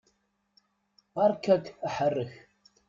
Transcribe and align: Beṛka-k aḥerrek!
Beṛka-k 1.13 1.65
aḥerrek! 1.87 2.33